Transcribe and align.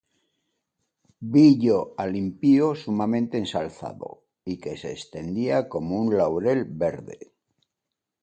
Vi 1.33 1.57
yo 1.65 1.93
al 1.95 2.15
impío 2.15 2.73
sumamente 2.73 3.37
ensalzado, 3.37 4.23
Y 4.43 4.57
que 4.59 4.75
se 4.75 4.89
extendía 4.93 5.69
como 5.69 6.01
un 6.01 6.17
laurel 6.17 6.65
verde. 6.65 7.19